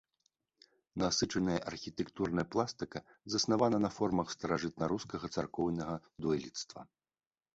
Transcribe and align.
Насычаная 1.01 1.57
архітэктурная 1.71 2.45
пластыка 2.55 2.99
заснавана 3.33 3.77
на 3.85 3.91
формах 3.97 4.27
старажытнарускага 4.37 5.25
царкоўнага 5.35 5.95
дойлідства. 6.27 6.79